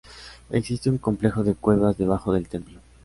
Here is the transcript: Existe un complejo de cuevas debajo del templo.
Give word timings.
Existe 0.49 0.89
un 0.89 0.97
complejo 0.97 1.43
de 1.43 1.53
cuevas 1.53 1.95
debajo 1.99 2.33
del 2.33 2.47
templo. 2.47 2.79